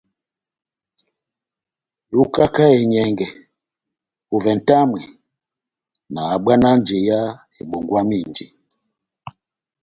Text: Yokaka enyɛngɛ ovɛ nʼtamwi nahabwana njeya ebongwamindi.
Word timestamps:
Yokaka 2.13 2.63
enyɛngɛ 2.79 3.27
ovɛ 4.33 4.51
nʼtamwi 4.57 5.01
nahabwana 6.13 6.69
njeya 6.79 7.19
ebongwamindi. 7.61 8.45